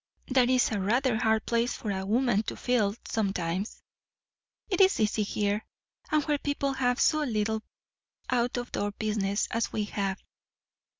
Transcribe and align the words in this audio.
"That 0.29 0.49
is 0.49 0.71
a 0.71 0.79
rather 0.79 1.15
hard 1.15 1.45
place 1.45 1.75
for 1.75 1.91
a 1.91 2.07
woman 2.07 2.41
to 2.47 2.55
fill, 2.57 2.95
sometimes." 3.07 3.83
"It 4.67 4.81
is 4.81 4.99
easy 4.99 5.21
here, 5.21 5.63
and 6.09 6.23
where 6.23 6.39
people 6.39 6.73
have 6.73 6.99
so 6.99 7.19
little 7.21 7.61
out 8.27 8.57
of 8.57 8.71
door 8.71 8.93
business 8.93 9.47
as 9.51 9.71
we 9.71 9.83
have." 9.83 10.19